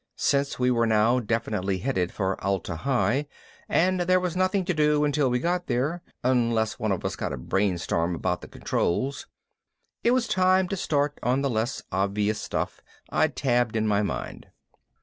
[0.17, 3.27] Since we were now definitely headed for Atla Hi
[3.69, 7.31] and there was nothing to do until we got there, unless one of us got
[7.33, 9.27] a brainstorm about the controls,
[10.03, 14.47] it was time to start on the less obvious stuff I'd tabled in my mind.